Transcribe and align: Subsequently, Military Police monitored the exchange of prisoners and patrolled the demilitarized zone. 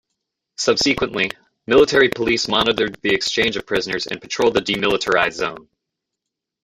Subsequently, 0.57 1.29
Military 1.67 2.09
Police 2.09 2.47
monitored 2.47 2.97
the 3.03 3.13
exchange 3.13 3.55
of 3.55 3.67
prisoners 3.67 4.07
and 4.07 4.19
patrolled 4.19 4.55
the 4.55 4.59
demilitarized 4.59 5.33
zone. 5.33 5.69